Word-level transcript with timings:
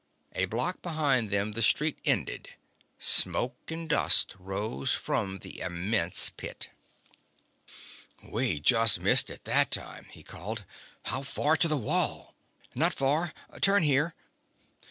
A 0.33 0.45
block 0.45 0.81
behind 0.81 1.29
them 1.29 1.51
the 1.51 1.61
street 1.61 1.99
ended. 2.05 2.49
Smoke 2.97 3.69
and 3.69 3.87
dust 3.87 4.35
rose 4.39 4.95
from 4.95 5.37
the 5.37 5.59
immense 5.59 6.31
pit. 6.31 6.71
"We 8.23 8.59
just 8.59 8.99
missed 8.99 9.29
it 9.29 9.45
that 9.45 9.69
time!" 9.69 10.07
he 10.09 10.23
called. 10.23 10.65
"How 11.05 11.21
far 11.21 11.55
to 11.57 11.67
the 11.67 11.77
wall?" 11.77 12.33
"Not 12.73 12.95
far! 12.95 13.31
Turn 13.61 13.83
here 13.83 14.15